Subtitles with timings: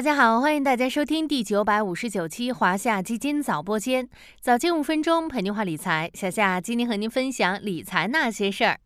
[0.00, 4.08] 大家好，欢迎大家收听第九百五十九期华夏基金早播间，
[4.40, 6.10] 早间五分钟陪您话理财。
[6.14, 8.80] 小夏今天和您分享理财那些事儿。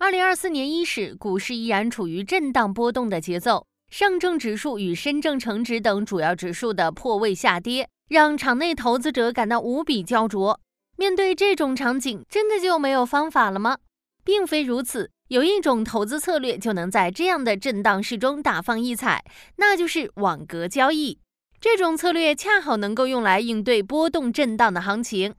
[0.00, 10.58] 二零二四年伊始，股市依然处于震荡波动的节奏，上证指数与深证成指等主要指数的破位下跌，让场内投资者感到无比焦灼。
[10.96, 13.78] 面对这种场景，真的就没有方法了吗？
[14.24, 15.12] 并非如此。
[15.28, 19.22] 有一种投资策略就能在这样的震荡市中大放异彩，
[19.56, 21.18] 那就是网格交易。
[21.60, 25.34] 这种策略恰好能够用来应对波动震荡的行情。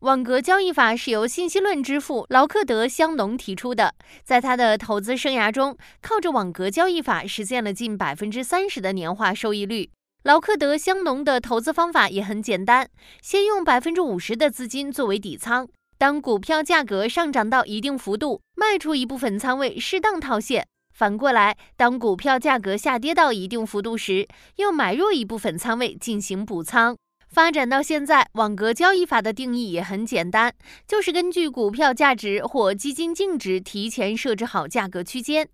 [0.00, 9.90] 网格交易法是由信息论之父劳克德·香农提出的，在他的投资生涯中，靠着网格交易法实现了近百分之三十的年化收益率。
[10.24, 12.90] 劳克德·香农的投资方法也很简单，
[13.22, 15.66] 先用百分之五十的资金作为底仓。
[15.96, 20.62] 当股票价格上涨到一定幅度，卖出一部分仓位，适当套现；
[20.92, 26.96] 反过来，当股票价格下跌到一定幅度时，又买入一部分仓位进行补仓。
[27.30, 30.52] 发展到现在，网格交易法的定义也很简单，
[30.86, 35.48] 就是根据股票价值或基金净值提前设置好价格区间，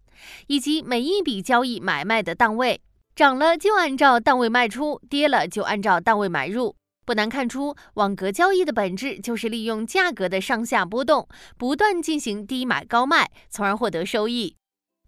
[0.48, 2.80] 以及每一笔交易买卖的档位，
[3.14, 6.74] 涨了就按照档位卖出，跌了就按照档位买入。
[7.10, 11.26] 不难看出，网格交易的本质就是利用价格的上下波动，
[11.58, 14.54] 不断进行低买高卖，从而获得收益。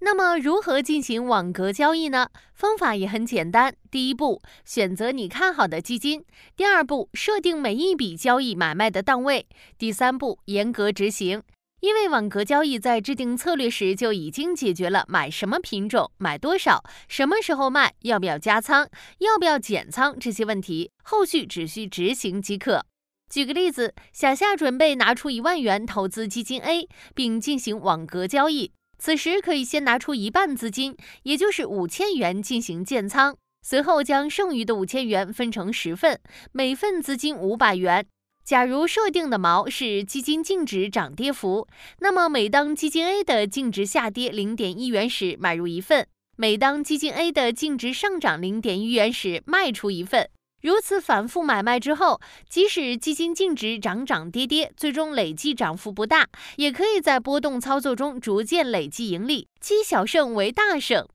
[0.00, 2.26] 那么，如何进行网格交易呢？
[2.54, 3.76] 方法也很简单。
[3.88, 6.22] 第一步，选择你看好的基金；
[6.56, 9.44] 第二步，设定每一笔交易买卖的档位；
[9.78, 11.44] 第三步，严格执行。
[11.82, 22.86] 因为网格交易在制定策略时就已经解决了买什么品种、买多少、什么时候卖、要不要加仓、要不要减仓这些问题，后续只需执行即可。
[23.28, 33.36] 举个例子，小夏准备拿出一万元投资基金 A，并进行网格交易，此时可以先拿出一半资金，也就是五千元进行建仓，
[33.66, 36.20] 随后将剩余的五千元分成十份，
[36.52, 38.06] 每份资金五百元。
[38.44, 41.68] 假如设定的锚是基金净值涨跌幅，
[42.00, 50.28] 那么每当基金 A 的净值下跌零点一元时买入一份，每当基金 A 的净值上涨零点一元时卖出一份。
[50.60, 61.06] 如此反复买卖之后，即使基金净值涨涨跌跌，最终累计涨幅不大，也可以在波动操作中逐渐累积盈利，积小胜为大胜。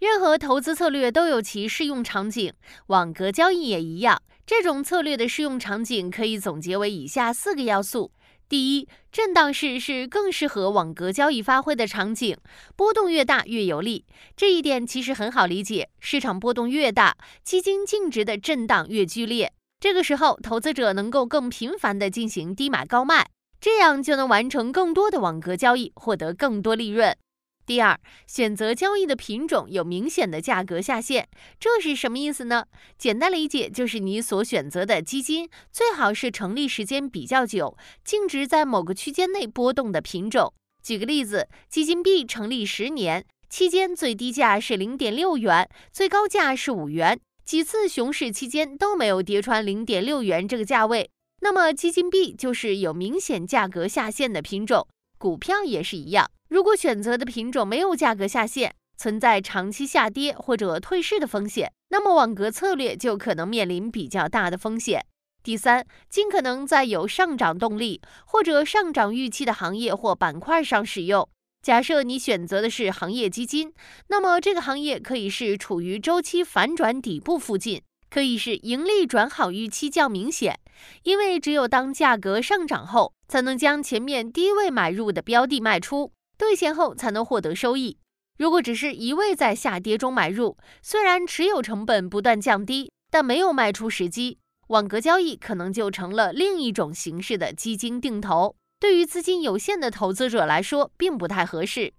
[0.00, 2.52] 任何投资策略都有其适用场景，
[2.88, 4.20] 网格交易也一样。
[4.44, 8.10] 这种策略的适用场景可以总结为以下四个要素：
[8.48, 12.36] 第一，震荡市是更适合网格交易发挥的场景，
[12.74, 14.04] 波动越大越有利。
[14.36, 19.52] 这一点其实很好理解，市场波动越大，基金净值的震荡越剧烈。
[19.78, 27.16] 这个时候，投资者能够更频繁地进行低买高卖，这样就能完成更多的网格交易，获得更多利润。
[27.64, 31.26] 第二，选择交易的品种有明显的价格下限，
[31.60, 32.64] 这是什么意思呢？
[32.98, 40.52] 简单理解就是你所选择的基金最好是成立时间比较久、净值在某个区间内波动的品种。
[40.82, 51.08] 举个例子，基金 B 成立十年，期间最低价是零点六元，最高价是五元，几次熊市期间都没有跌穿零点六元这个价位，
[51.40, 54.88] 那么基金 B 就是有明显价格下限的品种。
[55.18, 56.28] 股票也是一样。
[56.52, 65.02] 如果选择的品种没有价格下限，存在长期下跌或者退市的风险，那么网格策略就可能面临比较大的风险。
[65.42, 71.26] 第三，尽可能在有上涨动力或者上涨预期的行业或板块上使用。
[71.62, 73.72] 假设你选择的是行业基金，
[74.08, 77.80] 那么这个行业可以是处于周期反转底部附近，
[78.10, 80.60] 可以是盈利转好预期较明显，
[81.04, 86.12] 因为只有当价格上涨后，才能将前面低位买入的标的卖出。
[86.42, 87.96] 兑现后才能获得收益。
[88.36, 101.92] 如果只是一味在下跌中买入，虽然持有成本不断降低，但没有卖出时机，网格交易可能就成了另一种形式的基金定投，对于资金有限的投资者来说并不太合适。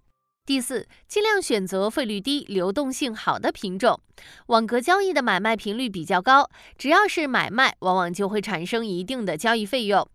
[0.44, 3.98] 第四，尽量选择费率低、流动性好的品种。
[4.48, 10.06] 网格交易的买卖频率比较高，只要是买卖，往往就会产生一定的交易费用。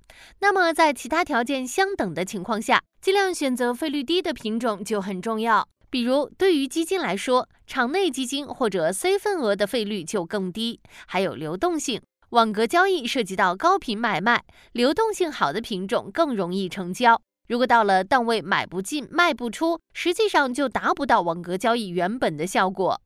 [0.42, 5.66] 那么在其他条件相等的情况下，尽量选择费率低的品种就很重要。
[5.90, 10.82] 比如，对于基金来说，场内基金或者 C 份额的费率就更低。
[11.08, 12.02] 还有流动性，
[12.32, 14.44] 网格交易涉及到高频买卖，
[14.74, 17.20] 流动性好的品种更容易成交。
[17.48, 23.02] 如果到了档位买不进、卖不出，实际上就达不到网格交易原本的效果。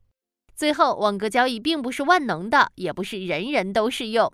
[0.54, 4.30] 最后，网格交易并不是万能的，也不是人人都适用。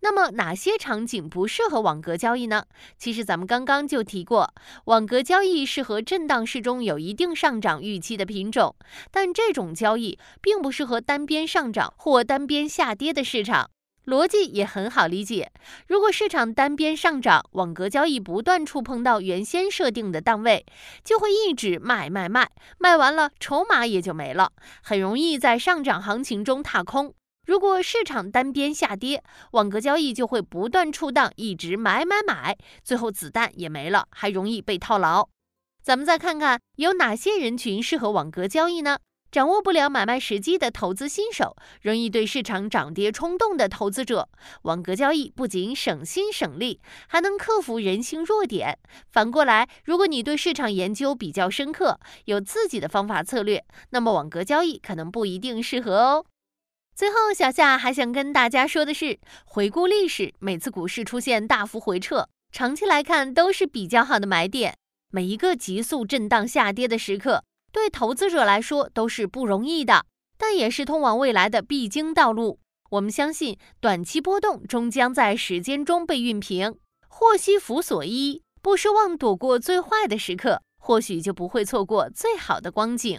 [0.00, 2.64] 那么哪些场景不适合网格交易呢？
[2.96, 4.52] 其实咱们刚刚就提过，
[4.84, 8.74] 网格交易适合震荡市中有一定上涨预期的品种，
[9.10, 13.70] 但这种交易并不适合单边上涨或单边下跌的市场。
[14.04, 15.52] 逻辑也很好理解，
[15.86, 20.66] 如果市场单边上涨，网格交易不断触碰到原先设定的档位，
[21.04, 24.50] 就会一直卖卖卖，卖完了筹码也就没了，
[24.82, 27.14] 很容易在上涨行情中踏空。
[27.44, 35.28] 如果市场单边下跌，网格交易就会不断触荡，一直买买买，最后子弹也没了，还容易被套牢。
[35.82, 38.98] 咱们再看看有哪些人群适合网格交易呢？
[39.32, 44.28] 掌握不了买卖时机的投资新手，容易对市场涨跌冲动的投资者，
[44.62, 48.78] 网格交易不仅省心省力，还能克服人性弱点。
[49.10, 56.26] 反过来，如果你对市场研究比较深刻，有自己的方法策略，那么网格交易可能不一定适合哦。
[56.94, 64.76] 最后，小夏还想跟大家说的是，回顾历史，每次股市出现大幅回撤，长期来看都是比较好的买点。
[65.10, 70.04] 每一个急速震荡下跌的时刻，对投资者来说都是不容易的，
[70.36, 72.58] 但也是通往未来的必经道路。
[72.90, 76.76] 我们相信，短期波动终将在时间中被熨平。
[77.08, 83.18] 祸兮福所依，不奢望躲过最坏的时刻，或许就不会错过最好的光景。